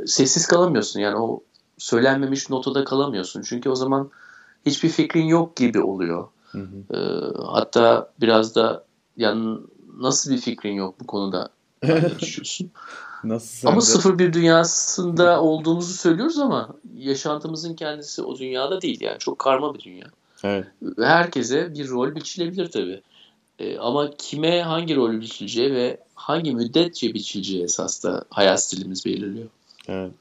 Sessiz 0.06 0.48
kalamıyorsun. 0.48 1.00
Yani 1.00 1.16
o 1.16 1.44
söylenmemiş 1.78 2.50
notada 2.50 2.84
kalamıyorsun. 2.84 3.42
Çünkü 3.42 3.70
o 3.70 3.76
zaman 3.76 4.10
hiçbir 4.66 4.90
fikrin 4.90 5.26
yok 5.26 5.56
gibi 5.56 5.82
oluyor. 5.82 6.28
Hı 6.52 6.58
hı. 6.58 6.98
E, 6.98 7.00
hatta 7.46 8.10
biraz 8.22 8.56
da 8.56 8.84
yani 9.18 9.58
nasıl 9.98 10.32
bir 10.32 10.38
fikrin 10.38 10.74
yok 10.74 10.96
bu 11.00 11.08
konuda 11.08 11.50
düşünüyorsun. 12.20 12.72
Nasıl 13.24 13.68
ama 13.68 13.82
sıfır 13.82 14.20
bir 14.20 14.34
dünyasında 14.34 15.42
olduğumuzu 15.42 15.94
söylüyoruz 15.94 16.40
ama 16.40 16.70
yaşantımızın 16.98 17.74
kendisi 17.74 18.22
o 18.22 18.38
dünyada 18.38 18.82
değil 18.82 19.02
yani 19.02 19.20
çok 19.20 19.40
karma 19.40 19.74
bir 19.74 19.80
dünya. 19.80 20.06
Evet. 20.44 20.68
Herkese 20.98 21.74
bir 21.74 21.90
rol 21.90 22.16
biçilebilir 22.16 22.72
tabii. 22.72 23.02
E, 23.60 23.78
ama 23.78 24.12
kime 24.18 24.62
hangi 24.62 24.96
rol 24.96 25.22
biçileceği 25.22 25.74
ve 25.74 25.98
hangi 26.16 26.52
müddetçe 26.52 27.14
biçileceği 27.14 27.64
esas 27.64 28.04
da 28.04 28.26
hayat 28.30 28.64
stilimiz 28.64 29.06
belirliyor. 29.06 29.48
Evet. 29.88 30.12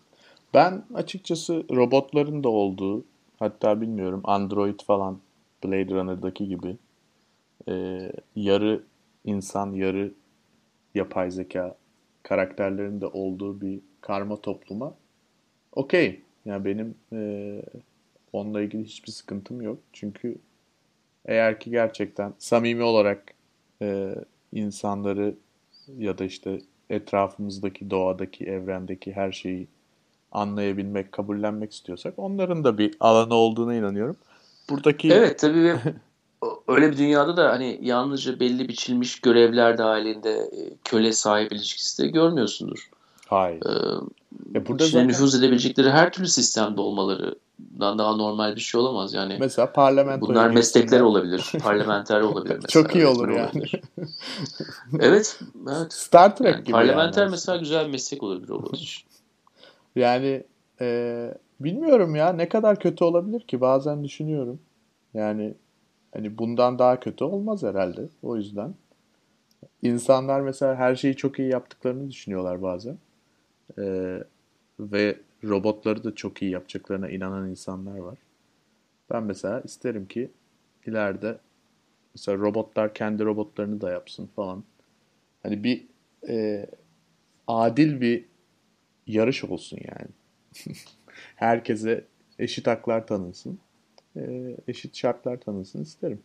Ben 0.54 0.84
açıkçası 0.94 1.62
robotların 1.70 2.44
da 2.44 2.48
olduğu 2.48 3.04
hatta 3.38 3.80
bilmiyorum 3.80 4.20
Android 4.24 4.80
falan 4.86 5.20
Blade 5.64 5.94
Runner'daki 5.94 6.48
gibi 6.48 6.76
e, 7.68 8.12
yarı 8.36 8.82
insan 9.24 9.72
yarı 9.72 10.12
yapay 10.94 11.30
zeka 11.30 11.76
karakterlerin 12.22 13.00
de 13.00 13.06
olduğu 13.06 13.60
bir 13.60 13.80
karma 14.00 14.36
topluma 14.36 14.94
okey. 15.72 16.20
Yani 16.44 16.64
benim 16.64 16.94
e, 17.12 17.62
onunla 18.32 18.62
ilgili 18.62 18.84
hiçbir 18.84 19.12
sıkıntım 19.12 19.62
yok. 19.62 19.78
Çünkü 19.92 20.36
eğer 21.26 21.60
ki 21.60 21.70
gerçekten 21.70 22.34
samimi 22.38 22.82
olarak 22.82 23.34
e, 23.82 24.14
insanları 24.52 25.34
ya 25.98 26.18
da 26.18 26.24
işte 26.24 26.60
etrafımızdaki 26.90 27.90
doğadaki, 27.90 28.44
evrendeki 28.44 29.12
her 29.12 29.32
şeyi 29.32 29.68
anlayabilmek, 30.34 31.12
kabullenmek 31.12 31.72
istiyorsak 31.72 32.14
onların 32.16 32.64
da 32.64 32.78
bir 32.78 32.94
alanı 33.00 33.34
olduğuna 33.34 33.74
inanıyorum. 33.74 34.16
Buradaki 34.70 35.12
Evet 35.12 35.38
tabii 35.38 35.76
öyle 36.68 36.92
bir 36.92 36.98
dünyada 36.98 37.36
da 37.36 37.50
hani 37.50 37.78
yalnızca 37.82 38.40
belli 38.40 38.68
biçilmiş 38.68 39.20
görevler 39.20 39.78
dahilinde 39.78 40.32
e, 40.32 40.76
köle 40.84 41.12
sahip 41.12 41.52
ilişkisi 41.52 42.02
de 42.02 42.08
görmüyorsundur. 42.08 42.90
Hayır. 43.26 43.62
Ee, 43.66 44.58
e 44.58 44.66
burada 44.66 44.86
zaten... 44.86 45.08
nüfuz 45.08 45.34
edebilecekleri 45.34 45.90
her 45.90 46.12
türlü 46.12 46.28
sistemde 46.28 46.80
olmalarından 46.80 47.98
daha 47.98 48.16
normal 48.16 48.56
bir 48.56 48.60
şey 48.60 48.80
olamaz 48.80 49.14
yani. 49.14 49.36
Mesela 49.40 49.72
parlamento 49.72 50.26
Bunlar 50.26 50.50
meslekler 50.50 51.00
olabilir. 51.00 51.52
parlamenter 51.62 52.20
olabilir 52.20 52.58
mesela. 52.62 52.82
Çok 52.82 52.94
iyi 52.94 53.06
olur 53.06 53.28
yani. 53.28 53.64
evet, 55.00 55.40
evet. 55.70 55.92
Star 55.92 56.36
Trek 56.36 56.54
yani 56.54 56.64
gibi. 56.64 56.72
Parlamenter 56.72 57.22
yani 57.22 57.30
mesela 57.30 57.58
güzel 57.58 57.86
bir 57.86 57.90
meslek 57.90 58.22
olabilir 58.22 58.48
robot 58.48 58.76
için. 58.76 59.13
Yani 59.96 60.44
e, 60.80 61.28
bilmiyorum 61.60 62.14
ya 62.16 62.32
ne 62.32 62.48
kadar 62.48 62.80
kötü 62.80 63.04
olabilir 63.04 63.40
ki 63.40 63.60
bazen 63.60 64.04
düşünüyorum. 64.04 64.60
Yani 65.14 65.54
Hani 66.14 66.38
bundan 66.38 66.78
daha 66.78 67.00
kötü 67.00 67.24
olmaz 67.24 67.62
herhalde. 67.62 68.08
O 68.22 68.36
yüzden. 68.36 68.74
insanlar 69.82 70.40
mesela 70.40 70.76
her 70.76 70.96
şeyi 70.96 71.16
çok 71.16 71.38
iyi 71.38 71.48
yaptıklarını 71.50 72.10
düşünüyorlar 72.10 72.62
bazen. 72.62 72.98
Ee, 73.78 74.24
ve 74.80 75.16
robotları 75.44 76.04
da 76.04 76.14
çok 76.14 76.42
iyi 76.42 76.50
yapacaklarına 76.50 77.10
inanan 77.10 77.50
insanlar 77.50 77.98
var. 77.98 78.18
Ben 79.10 79.22
mesela 79.24 79.60
isterim 79.60 80.06
ki 80.08 80.30
ileride 80.86 81.38
mesela 82.14 82.38
robotlar 82.38 82.94
kendi 82.94 83.24
robotlarını 83.24 83.80
da 83.80 83.90
yapsın 83.92 84.30
falan. 84.36 84.64
Hani 85.42 85.64
bir 85.64 85.86
e, 86.28 86.66
adil 87.48 88.00
bir 88.00 88.24
yarış 89.06 89.44
olsun 89.44 89.78
yani. 89.88 90.08
Herkese 91.36 92.04
eşit 92.38 92.66
haklar 92.66 93.06
tanınsın. 93.06 93.58
E, 94.16 94.56
eşit 94.68 94.96
şartlar 94.96 95.40
tanısın 95.40 95.82
isterim. 95.82 96.22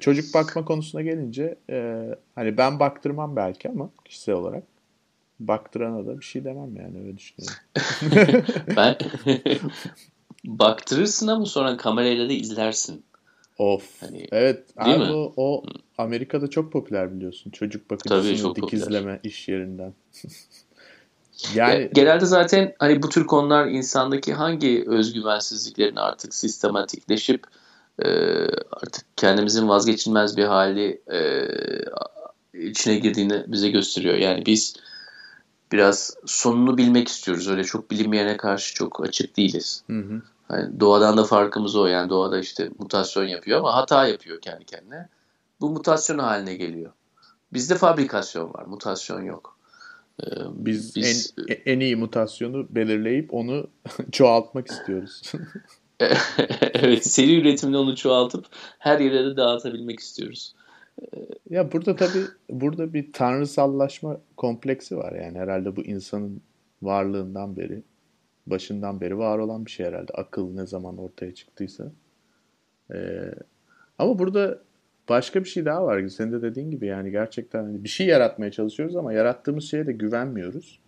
Çocuk 0.00 0.34
bakma 0.34 0.64
konusuna 0.64 1.02
gelince 1.02 1.56
e, 1.70 2.06
hani 2.34 2.56
ben 2.56 2.80
baktırmam 2.80 3.36
belki 3.36 3.68
ama 3.68 3.90
kişisel 4.04 4.34
olarak 4.34 4.62
baktırana 5.40 6.06
da 6.06 6.20
bir 6.20 6.24
şey 6.24 6.44
demem 6.44 6.76
yani 6.76 6.98
öyle 6.98 7.18
düşünüyorum. 7.18 7.56
ben 8.76 8.96
baktırırsın 10.44 11.26
ama 11.26 11.46
sonra 11.46 11.76
kamerayla 11.76 12.28
da 12.28 12.32
izlersin. 12.32 13.04
Of. 13.58 14.02
Hani, 14.02 14.26
evet. 14.32 14.64
Değil 14.84 14.98
mi? 14.98 15.12
O, 15.12 15.32
o 15.36 15.62
Amerika'da 15.98 16.50
çok 16.50 16.72
popüler 16.72 17.14
biliyorsun. 17.14 17.50
Çocuk 17.50 17.90
bakıcısını 17.90 18.54
dikizleme 18.54 19.16
popüler. 19.16 19.30
iş 19.30 19.48
yerinden. 19.48 19.94
Yani 21.54 21.90
genelde 21.94 22.26
zaten 22.26 22.74
hani 22.78 23.02
bu 23.02 23.08
tür 23.08 23.26
konular 23.26 23.66
insandaki 23.66 24.34
hangi 24.34 24.84
özgüvensizliklerin 24.86 25.96
artık 25.96 26.34
sistematikleşip 26.34 27.44
e, 27.98 28.08
artık 28.72 29.04
kendimizin 29.16 29.68
vazgeçilmez 29.68 30.36
bir 30.36 30.44
hali 30.44 31.02
e, 31.12 31.20
içine 32.68 32.96
girdiğini 32.96 33.44
bize 33.46 33.70
gösteriyor. 33.70 34.14
Yani 34.14 34.46
biz 34.46 34.74
biraz 35.72 36.16
sonunu 36.26 36.78
bilmek 36.78 37.08
istiyoruz. 37.08 37.48
Öyle 37.48 37.64
çok 37.64 37.90
bilinmeyene 37.90 38.36
karşı 38.36 38.74
çok 38.74 39.04
açık 39.04 39.36
değiliz. 39.36 39.82
Hı 39.86 39.98
hı. 39.98 40.22
Yani 40.50 40.80
doğadan 40.80 41.16
da 41.16 41.24
farkımız 41.24 41.76
o. 41.76 41.86
Yani 41.86 42.10
doğada 42.10 42.38
işte 42.38 42.70
mutasyon 42.78 43.24
yapıyor 43.24 43.58
ama 43.58 43.76
hata 43.76 44.06
yapıyor 44.06 44.40
kendi 44.40 44.64
kendine. 44.64 45.08
Bu 45.60 45.70
mutasyon 45.70 46.18
haline 46.18 46.54
geliyor. 46.54 46.92
Bizde 47.52 47.74
fabrikasyon 47.74 48.54
var, 48.54 48.64
mutasyon 48.66 49.22
yok. 49.22 49.59
Ee, 50.22 50.26
biz, 50.54 50.96
biz 50.96 51.34
en, 51.48 51.56
en 51.72 51.80
iyi 51.80 51.96
mutasyonu 51.96 52.66
belirleyip 52.70 53.34
onu 53.34 53.66
çoğaltmak 54.12 54.68
istiyoruz. 54.68 55.22
evet, 56.74 57.06
seri 57.06 57.40
üretimde 57.40 57.76
onu 57.76 57.96
çoğaltıp 57.96 58.46
her 58.78 59.00
yere 59.00 59.24
de 59.24 59.36
dağıtabilmek 59.36 60.00
istiyoruz. 60.00 60.54
Ya 61.50 61.72
burada 61.72 61.96
tabii 61.96 62.24
burada 62.50 62.94
bir 62.94 63.12
tanrısallaşma 63.12 64.20
kompleksi 64.36 64.96
var 64.96 65.12
yani 65.12 65.38
herhalde 65.38 65.76
bu 65.76 65.82
insanın 65.82 66.42
varlığından 66.82 67.56
beri 67.56 67.82
başından 68.46 69.00
beri 69.00 69.18
var 69.18 69.38
olan 69.38 69.66
bir 69.66 69.70
şey 69.70 69.86
herhalde. 69.86 70.12
Akıl 70.12 70.54
ne 70.54 70.66
zaman 70.66 70.98
ortaya 70.98 71.34
çıktıysa. 71.34 71.92
Ee, 72.94 73.34
ama 73.98 74.18
burada 74.18 74.58
başka 75.10 75.44
bir 75.44 75.48
şey 75.48 75.64
daha 75.64 75.84
var. 75.84 76.08
Senin 76.08 76.32
de 76.32 76.42
dediğin 76.42 76.70
gibi 76.70 76.86
yani 76.86 77.10
gerçekten 77.10 77.64
hani 77.64 77.84
bir 77.84 77.88
şey 77.88 78.06
yaratmaya 78.06 78.50
çalışıyoruz 78.50 78.96
ama 78.96 79.12
yarattığımız 79.12 79.64
şeye 79.64 79.86
de 79.86 79.92
güvenmiyoruz. 79.92 80.80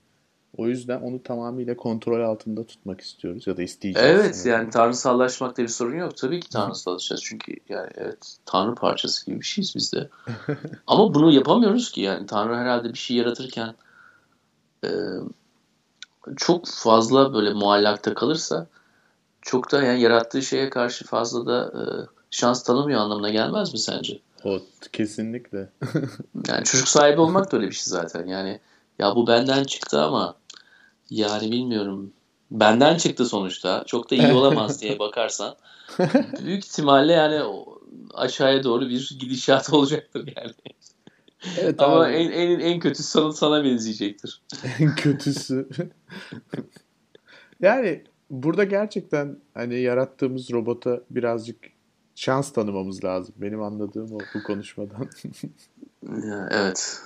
O 0.56 0.68
yüzden 0.68 1.00
onu 1.00 1.22
tamamıyla 1.22 1.76
kontrol 1.76 2.20
altında 2.20 2.66
tutmak 2.66 3.00
istiyoruz 3.00 3.46
ya 3.46 3.56
da 3.56 3.62
isteyeceğiz. 3.62 4.10
Evet 4.10 4.36
sanırım. 4.36 4.60
yani 4.60 4.70
tanrısallaşmakta 4.70 5.62
bir 5.62 5.68
sorun 5.68 5.96
yok. 5.96 6.16
Tabii 6.16 6.40
ki 6.40 6.50
tanrısallaşacağız 6.50 7.22
çünkü 7.24 7.56
yani 7.68 7.90
evet 7.94 8.36
tanrı 8.46 8.74
parçası 8.74 9.26
gibi 9.26 9.40
bir 9.40 9.46
şeyiz 9.46 9.72
biz 9.76 9.92
de. 9.92 10.08
Ama 10.86 11.14
bunu 11.14 11.32
yapamıyoruz 11.32 11.90
ki 11.90 12.00
yani 12.00 12.26
tanrı 12.26 12.56
herhalde 12.56 12.88
bir 12.88 12.98
şey 12.98 13.16
yaratırken 13.16 13.74
e, 14.84 14.90
çok 16.36 16.66
fazla 16.66 17.34
böyle 17.34 17.52
muallakta 17.52 18.14
kalırsa 18.14 18.66
çok 19.42 19.72
da 19.72 19.82
yani 19.82 20.00
yarattığı 20.00 20.42
şeye 20.42 20.70
karşı 20.70 21.04
fazla 21.04 21.46
da 21.46 21.72
e, 21.78 21.84
şans 22.32 22.62
tanımıyor 22.62 23.00
anlamına 23.00 23.30
gelmez 23.30 23.72
mi 23.72 23.78
sence? 23.78 24.18
O 24.44 24.60
kesinlikle. 24.92 25.68
yani 26.48 26.64
çocuk 26.64 26.88
sahibi 26.88 27.20
olmak 27.20 27.52
da 27.52 27.56
öyle 27.56 27.66
bir 27.66 27.74
şey 27.74 27.84
zaten. 27.84 28.26
Yani 28.26 28.60
ya 28.98 29.16
bu 29.16 29.26
benden 29.26 29.64
çıktı 29.64 30.02
ama 30.02 30.34
yani 31.10 31.50
bilmiyorum. 31.50 32.12
Benden 32.50 32.96
çıktı 32.96 33.24
sonuçta. 33.24 33.84
Çok 33.86 34.10
da 34.10 34.14
iyi 34.14 34.32
olamaz 34.32 34.82
diye 34.82 34.98
bakarsan. 34.98 35.56
büyük 36.44 36.66
ihtimalle 36.66 37.12
yani 37.12 37.42
aşağıya 38.14 38.64
doğru 38.64 38.88
bir 38.88 39.16
gidişat 39.20 39.72
olacaktır 39.72 40.32
yani. 40.36 40.52
Evet, 41.58 41.82
Ama 41.82 42.04
abi. 42.04 42.12
en, 42.12 42.30
en, 42.30 42.60
en 42.60 42.80
kötüsü 42.80 43.08
sana, 43.08 43.32
sana 43.32 43.64
benzeyecektir. 43.64 44.42
En 44.80 44.94
kötüsü. 44.94 45.68
yani 47.60 48.04
burada 48.30 48.64
gerçekten 48.64 49.38
hani 49.54 49.80
yarattığımız 49.80 50.50
robota 50.52 51.00
birazcık 51.10 51.71
şans 52.14 52.52
tanımamız 52.52 53.04
lazım. 53.04 53.34
Benim 53.38 53.62
anladığım 53.62 54.12
o 54.12 54.18
bu 54.34 54.42
konuşmadan. 54.42 55.08
evet. 56.50 57.02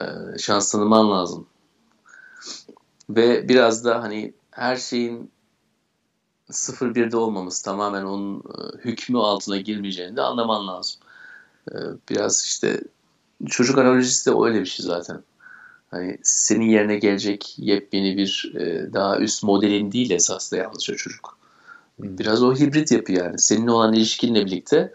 Ee, 0.00 0.38
şans 0.38 0.72
tanıman 0.72 1.10
lazım. 1.10 1.46
Ve 3.10 3.48
biraz 3.48 3.84
da 3.84 4.02
hani 4.02 4.34
her 4.50 4.76
şeyin 4.76 5.30
0-1'de 6.50 7.16
olmamız 7.16 7.62
tamamen 7.62 8.04
onun 8.04 8.38
e, 8.38 8.78
hükmü 8.84 9.18
altına 9.18 9.56
girmeyeceğini 9.56 10.16
de 10.16 10.22
anlaman 10.22 10.68
lazım. 10.68 11.00
Ee, 11.72 11.76
biraz 12.10 12.44
işte 12.44 12.80
çocuk 13.46 13.78
analojisi 13.78 14.30
de 14.30 14.34
öyle 14.44 14.60
bir 14.60 14.66
şey 14.66 14.86
zaten. 14.86 15.22
Hani 15.90 16.18
senin 16.22 16.68
yerine 16.68 16.96
gelecek 16.96 17.54
yepyeni 17.58 18.16
bir 18.16 18.52
e, 18.56 18.92
daha 18.92 19.18
üst 19.18 19.42
modelin 19.42 19.92
değil 19.92 20.10
esasında 20.10 20.60
yalnızca 20.60 20.94
çocuk. 20.94 21.37
Biraz 21.98 22.42
o 22.42 22.54
hibrit 22.54 22.92
yapı 22.92 23.12
yani. 23.12 23.38
Seninle 23.38 23.70
olan 23.70 23.94
ilişkinle 23.94 24.46
birlikte 24.46 24.92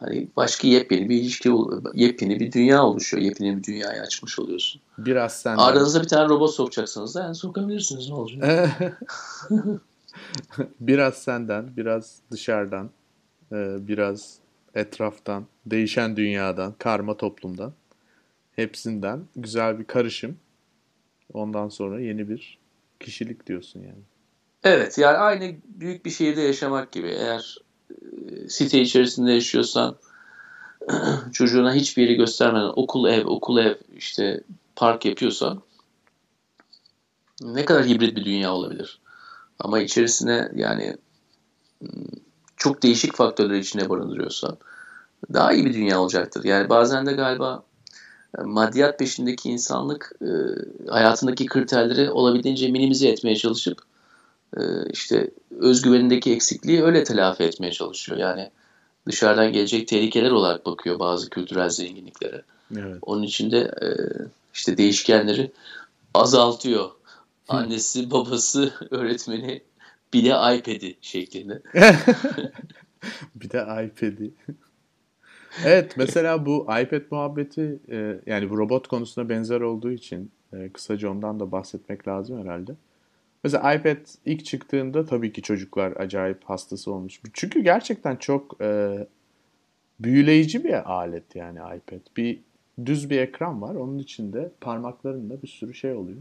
hani 0.00 0.28
başka 0.36 0.68
yepyeni 0.68 1.08
bir 1.08 1.16
ilişki, 1.16 1.52
yepyeni 1.94 2.40
bir 2.40 2.52
dünya 2.52 2.84
oluşuyor. 2.84 3.22
Yepyeni 3.22 3.56
bir 3.58 3.62
dünyayı 3.62 4.02
açmış 4.02 4.38
oluyorsun. 4.38 4.80
Biraz 4.98 5.40
sen. 5.40 5.56
Aranıza 5.56 6.02
bir 6.02 6.08
tane 6.08 6.28
robot 6.28 6.50
sokacaksınız 6.50 7.14
da 7.14 7.22
yani 7.22 7.34
sokabilirsiniz 7.34 8.08
ne 8.08 8.14
olacak? 8.14 8.68
biraz 10.80 11.14
senden, 11.14 11.76
biraz 11.76 12.18
dışarıdan, 12.30 12.90
e, 13.52 13.88
biraz 13.88 14.38
etraftan, 14.74 15.46
değişen 15.66 16.16
dünyadan, 16.16 16.74
karma 16.78 17.16
toplumdan, 17.16 17.72
hepsinden 18.52 19.20
güzel 19.36 19.78
bir 19.78 19.84
karışım. 19.84 20.36
Ondan 21.32 21.68
sonra 21.68 22.00
yeni 22.00 22.28
bir 22.28 22.58
kişilik 23.00 23.46
diyorsun 23.46 23.80
yani. 23.80 24.02
Evet 24.64 24.98
yani 24.98 25.16
aynı 25.16 25.56
büyük 25.66 26.04
bir 26.04 26.10
şehirde 26.10 26.40
yaşamak 26.40 26.92
gibi. 26.92 27.08
Eğer 27.08 27.58
e, 27.90 28.48
site 28.48 28.80
içerisinde 28.80 29.32
yaşıyorsan 29.32 29.96
çocuğuna 31.32 31.74
hiçbir 31.74 32.02
yeri 32.02 32.14
göstermeden 32.14 32.72
okul 32.76 33.08
ev, 33.08 33.26
okul 33.26 33.58
ev 33.58 33.74
işte 33.96 34.40
park 34.76 35.04
yapıyorsan 35.04 35.62
ne 37.42 37.64
kadar 37.64 37.86
hibrit 37.86 38.16
bir 38.16 38.24
dünya 38.24 38.54
olabilir. 38.54 39.00
Ama 39.58 39.78
içerisine 39.78 40.52
yani 40.54 40.96
hmm, 41.80 42.04
çok 42.56 42.82
değişik 42.82 43.16
faktörler 43.16 43.56
içine 43.56 43.88
barındırıyorsan 43.88 44.56
daha 45.32 45.52
iyi 45.52 45.64
bir 45.64 45.74
dünya 45.74 46.00
olacaktır. 46.00 46.44
Yani 46.44 46.68
bazen 46.68 47.06
de 47.06 47.12
galiba 47.12 47.62
e, 48.38 48.42
maddiyat 48.42 48.98
peşindeki 48.98 49.50
insanlık 49.50 50.12
e, 50.22 50.30
hayatındaki 50.90 51.46
kriterleri 51.46 52.10
olabildiğince 52.10 52.68
minimize 52.68 53.08
etmeye 53.08 53.36
çalışıp 53.36 53.93
işte 54.92 55.30
özgüvenindeki 55.50 56.32
eksikliği 56.32 56.82
öyle 56.82 57.04
telafi 57.04 57.42
etmeye 57.42 57.72
çalışıyor. 57.72 58.18
Yani 58.18 58.50
dışarıdan 59.06 59.52
gelecek 59.52 59.88
tehlikeler 59.88 60.30
olarak 60.30 60.66
bakıyor 60.66 60.98
bazı 60.98 61.30
kültürel 61.30 61.68
zenginliklere. 61.68 62.42
Evet. 62.76 62.98
Onun 63.02 63.22
için 63.22 63.50
de 63.50 63.58
e, 63.58 63.88
işte 64.54 64.78
değişkenleri 64.78 65.52
azaltıyor. 66.14 66.90
Annesi, 67.48 68.10
babası, 68.10 68.72
öğretmeni 68.90 69.62
bir 70.12 70.24
de 70.24 70.28
iPad'i 70.28 70.96
şeklinde. 71.00 71.62
bir 73.34 73.50
de 73.50 73.86
iPad'i. 73.86 74.30
evet 75.64 75.96
mesela 75.96 76.46
bu 76.46 76.62
iPad 76.62 77.02
muhabbeti 77.10 77.78
e, 77.90 78.20
yani 78.26 78.50
bu 78.50 78.58
robot 78.58 78.88
konusuna 78.88 79.28
benzer 79.28 79.60
olduğu 79.60 79.90
için 79.90 80.30
e, 80.52 80.68
kısaca 80.72 81.10
ondan 81.10 81.40
da 81.40 81.52
bahsetmek 81.52 82.08
lazım 82.08 82.42
herhalde. 82.42 82.74
Mesela 83.44 83.74
iPad 83.74 83.96
ilk 84.26 84.44
çıktığında 84.44 85.06
tabii 85.06 85.32
ki 85.32 85.42
çocuklar 85.42 85.92
acayip 85.96 86.44
hastası 86.44 86.92
olmuş. 86.92 87.20
Çünkü 87.32 87.60
gerçekten 87.60 88.16
çok 88.16 88.56
e, 88.60 88.98
büyüleyici 90.00 90.64
bir 90.64 90.92
alet 90.92 91.36
yani 91.36 91.58
iPad. 91.58 92.00
Bir 92.16 92.40
düz 92.86 93.10
bir 93.10 93.18
ekran 93.18 93.62
var. 93.62 93.74
Onun 93.74 93.98
içinde 93.98 94.50
parmaklarında 94.60 95.42
bir 95.42 95.48
sürü 95.48 95.74
şey 95.74 95.92
oluyor. 95.92 96.18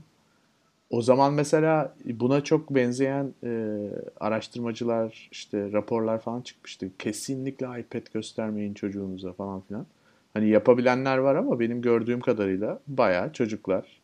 O 0.90 1.02
zaman 1.02 1.34
mesela 1.34 1.96
buna 2.06 2.44
çok 2.44 2.70
benzeyen 2.70 3.34
e, 3.44 3.80
araştırmacılar 4.20 5.30
işte 5.32 5.72
raporlar 5.72 6.22
falan 6.22 6.42
çıkmıştı. 6.42 6.90
Kesinlikle 7.00 7.66
iPad 7.80 8.14
göstermeyin 8.14 8.74
çocuğunuza 8.74 9.34
falan 9.34 9.62
filan. 9.62 9.86
Hani 10.34 10.50
yapabilenler 10.50 11.18
var 11.18 11.36
ama 11.36 11.60
benim 11.60 11.82
gördüğüm 11.82 12.20
kadarıyla 12.20 12.80
bayağı 12.88 13.34
çocuklar 13.34 14.03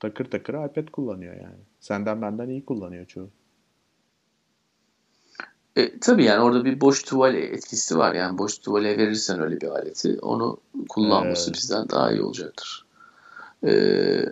takır 0.00 0.24
takır 0.24 0.54
iPad 0.54 0.88
kullanıyor 0.88 1.34
yani. 1.34 1.60
Senden 1.80 2.22
benden 2.22 2.48
iyi 2.48 2.64
kullanıyor 2.64 3.06
çoğu. 3.06 3.30
E, 5.76 5.98
tabii 6.00 6.24
yani 6.24 6.42
orada 6.42 6.64
bir 6.64 6.80
boş 6.80 7.02
tuval 7.02 7.34
etkisi 7.34 7.98
var. 7.98 8.14
Yani 8.14 8.38
boş 8.38 8.58
tuvale 8.58 8.98
verirsen 8.98 9.40
öyle 9.40 9.60
bir 9.60 9.68
aleti 9.68 10.18
onu 10.22 10.60
kullanması 10.88 11.50
ee... 11.50 11.54
bizden 11.54 11.88
daha 11.88 12.12
iyi 12.12 12.22
olacaktır. 12.22 12.86
Ee, 13.66 14.24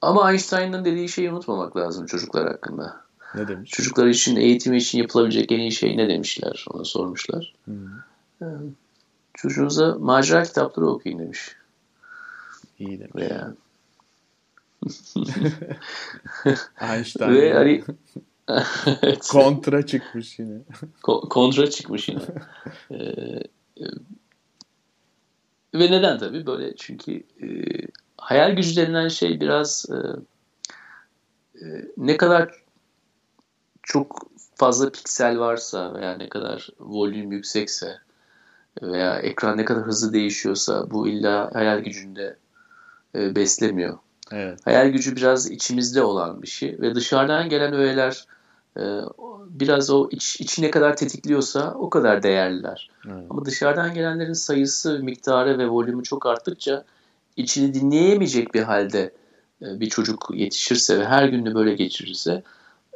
ama 0.00 0.30
Einstein'ın 0.30 0.84
dediği 0.84 1.08
şeyi 1.08 1.30
unutmamak 1.30 1.76
lazım 1.76 2.06
çocuklar 2.06 2.48
hakkında. 2.48 3.00
Ne 3.34 3.48
demiş? 3.48 3.70
Çocuklar 3.70 4.06
için 4.06 4.36
eğitimi 4.36 4.76
için 4.76 4.98
yapılabilecek 4.98 5.52
en 5.52 5.58
iyi 5.58 5.72
şey 5.72 5.96
ne 5.96 6.08
demişler? 6.08 6.66
Ona 6.70 6.84
sormuşlar. 6.84 7.54
Hmm. 7.64 7.86
Ee, 8.42 8.46
çocuğunuza 9.34 9.96
macera 10.00 10.42
kitapları 10.42 10.86
okuyun 10.86 11.18
demiş. 11.18 11.56
İyi 12.78 13.00
demiş. 13.00 13.14
Veya 13.16 13.54
Einstein. 16.80 17.34
Ve 17.34 17.52
hani 17.52 17.84
kontra 19.30 19.86
çıkmış 19.86 20.38
yine. 20.38 20.58
kontra 21.02 21.70
çıkmış 21.70 22.08
yine. 22.08 22.20
ee, 22.90 22.96
e, 23.80 23.86
ve 25.74 25.90
neden 25.90 26.18
tabii 26.18 26.46
böyle 26.46 26.76
çünkü 26.76 27.12
e, 27.12 27.46
hayal 28.16 28.56
gücü 28.56 28.76
denilen 28.76 29.08
şey 29.08 29.40
biraz 29.40 29.86
e, 29.90 29.96
e, 31.64 31.66
ne 31.96 32.16
kadar 32.16 32.62
çok 33.82 34.30
fazla 34.54 34.92
piksel 34.92 35.38
varsa 35.38 35.94
veya 35.94 36.16
ne 36.16 36.28
kadar 36.28 36.68
volüm 36.80 37.32
yüksekse 37.32 37.98
veya 38.82 39.18
ekran 39.18 39.58
ne 39.58 39.64
kadar 39.64 39.82
hızlı 39.82 40.12
değişiyorsa 40.12 40.90
bu 40.90 41.08
illa 41.08 41.50
hayal 41.54 41.78
gücünde 41.78 42.36
e, 43.14 43.36
beslemiyor. 43.36 43.98
Evet. 44.32 44.58
Hayal 44.64 44.88
gücü 44.88 45.16
biraz 45.16 45.50
içimizde 45.50 46.02
olan 46.02 46.42
bir 46.42 46.46
şey 46.46 46.78
ve 46.80 46.94
dışarıdan 46.94 47.48
gelen 47.48 47.74
öğeler 47.74 48.26
e, 48.76 48.82
biraz 49.48 49.90
o 49.90 50.08
iç, 50.10 50.40
içi 50.40 50.62
ne 50.62 50.70
kadar 50.70 50.96
tetikliyorsa 50.96 51.74
o 51.78 51.90
kadar 51.90 52.22
değerliler. 52.22 52.90
Evet. 53.06 53.26
Ama 53.30 53.44
dışarıdan 53.44 53.94
gelenlerin 53.94 54.32
sayısı, 54.32 54.98
miktarı 54.98 55.58
ve 55.58 55.68
volümü 55.68 56.02
çok 56.02 56.26
arttıkça 56.26 56.84
içini 57.36 57.74
dinleyemeyecek 57.74 58.54
bir 58.54 58.62
halde 58.62 59.12
e, 59.62 59.80
bir 59.80 59.88
çocuk 59.88 60.30
yetişirse 60.34 60.98
ve 60.98 61.04
her 61.04 61.28
gününü 61.28 61.54
böyle 61.54 61.74
geçirirse 61.74 62.42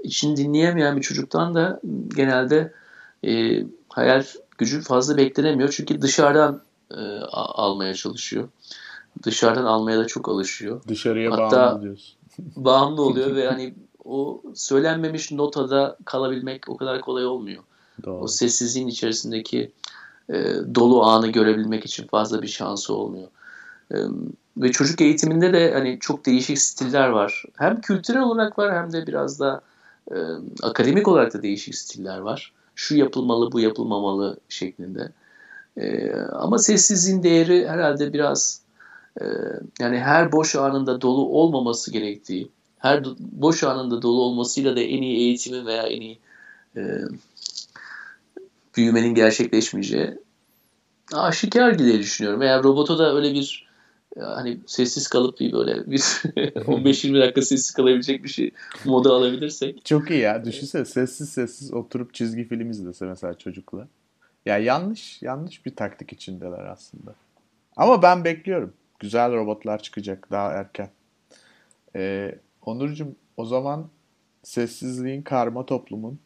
içini 0.02 0.36
dinleyemeyen 0.36 0.96
bir 0.96 1.02
çocuktan 1.02 1.54
da 1.54 1.80
genelde 2.16 2.72
e, 3.24 3.62
hayal 3.88 4.24
gücü 4.58 4.80
fazla 4.80 5.16
beklenemiyor. 5.16 5.68
Çünkü 5.70 6.02
dışarıdan 6.02 6.62
e, 6.90 7.00
almaya 7.30 7.94
çalışıyor. 7.94 8.48
Dışarıdan 9.22 9.64
almaya 9.64 9.98
da 9.98 10.06
çok 10.06 10.28
alışıyor. 10.28 10.82
Dışarıya 10.88 11.32
Hatta- 11.32 11.56
bağımlı 11.56 11.82
diyorsun. 11.82 12.16
Bağımlı 12.56 13.02
oluyor 13.02 13.36
ve 13.36 13.46
hani 13.50 13.74
o 14.04 14.42
söylenmemiş 14.54 15.32
notada 15.32 15.96
kalabilmek 16.04 16.68
o 16.68 16.76
kadar 16.76 17.00
kolay 17.00 17.26
olmuyor. 17.26 17.62
Doğru. 18.04 18.22
O 18.22 18.26
sessizliğin 18.26 18.88
içerisindeki 18.88 19.72
e, 20.30 20.34
dolu 20.74 21.02
anı 21.02 21.28
görebilmek 21.28 21.84
için 21.84 22.06
fazla 22.06 22.42
bir 22.42 22.48
şansı 22.48 22.94
olmuyor. 22.94 23.28
E, 23.94 23.96
ve 24.56 24.72
çocuk 24.72 25.00
eğitiminde 25.00 25.52
de 25.52 25.72
hani 25.72 25.98
çok 26.00 26.26
değişik 26.26 26.58
stiller 26.58 27.08
var. 27.08 27.44
Hem 27.56 27.80
kültürel 27.80 28.22
olarak 28.22 28.58
var 28.58 28.74
hem 28.74 28.92
de 28.92 29.06
biraz 29.06 29.40
da 29.40 29.60
e, 30.10 30.16
akademik 30.62 31.08
olarak 31.08 31.34
da 31.34 31.42
değişik 31.42 31.74
stiller 31.74 32.18
var. 32.18 32.52
Şu 32.74 32.96
yapılmalı, 32.96 33.52
bu 33.52 33.60
yapılmamalı 33.60 34.36
şeklinde. 34.48 35.12
E, 35.76 36.12
ama 36.20 36.58
sessizliğin 36.58 37.22
değeri 37.22 37.68
herhalde 37.68 38.12
biraz 38.12 38.60
yani 39.80 39.98
her 39.98 40.32
boş 40.32 40.56
anında 40.56 41.00
dolu 41.00 41.28
olmaması 41.28 41.92
gerektiği, 41.92 42.48
her 42.78 43.04
boş 43.18 43.64
anında 43.64 44.02
dolu 44.02 44.22
olmasıyla 44.22 44.76
da 44.76 44.80
en 44.80 45.02
iyi 45.02 45.16
eğitimin 45.16 45.66
veya 45.66 45.82
en 45.82 46.00
iyi 46.00 46.18
e, 46.76 46.82
büyümenin 48.76 49.14
gerçekleşmeyeceği 49.14 50.18
aşikar 51.12 51.78
diye 51.78 51.98
düşünüyorum. 51.98 52.40
Veya 52.40 52.62
robotu 52.62 52.98
da 52.98 53.16
öyle 53.16 53.34
bir 53.34 53.66
e, 54.16 54.20
hani 54.20 54.58
sessiz 54.66 55.08
kalıp 55.08 55.40
bir 55.40 55.52
böyle 55.52 55.90
bir 55.90 55.98
15-20 55.98 57.20
dakika 57.20 57.42
sessiz 57.42 57.70
kalabilecek 57.70 58.24
bir 58.24 58.28
şey 58.28 58.50
moda 58.84 59.10
alabilirsek. 59.10 59.84
Çok 59.84 60.10
iyi 60.10 60.20
ya. 60.20 60.44
Düşünsene 60.44 60.84
sessiz 60.84 61.28
sessiz 61.28 61.72
oturup 61.72 62.14
çizgi 62.14 62.44
film 62.44 62.70
izlese 62.70 63.06
mesela 63.06 63.34
çocukla. 63.34 63.88
Ya 64.46 64.58
yanlış 64.58 65.22
yanlış 65.22 65.66
bir 65.66 65.76
taktik 65.76 66.12
içindeler 66.12 66.64
aslında. 66.64 67.14
Ama 67.76 68.02
ben 68.02 68.24
bekliyorum. 68.24 68.72
Güzel 69.00 69.32
robotlar 69.32 69.82
çıkacak 69.82 70.30
daha 70.30 70.52
erken. 70.52 70.90
Ee, 71.96 72.38
Onurcuğum 72.62 73.16
o 73.36 73.44
zaman 73.44 73.88
sessizliğin 74.42 75.22
karma 75.22 75.66
toplumun, 75.66 76.18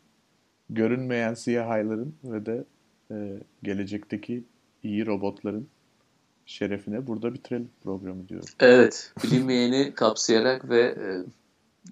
görünmeyen 0.70 1.34
siyah 1.34 1.70
ayların 1.70 2.14
ve 2.24 2.46
de 2.46 2.64
e, 3.10 3.40
gelecekteki 3.62 4.44
iyi 4.82 5.06
robotların 5.06 5.68
şerefine 6.46 7.06
burada 7.06 7.34
bitirelim 7.34 7.70
programı 7.82 8.28
diyorum. 8.28 8.48
Evet, 8.60 9.12
bilinmeyeni 9.24 9.92
kapsayarak 9.94 10.68
ve 10.68 10.80
e, 10.80 11.06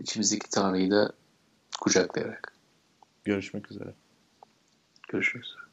içimizdeki 0.00 0.50
Tanrı'yı 0.50 0.90
da 0.90 1.12
kucaklayarak. 1.80 2.54
Görüşmek 3.24 3.70
üzere. 3.70 3.94
Görüşmek 5.08 5.44
üzere. 5.44 5.67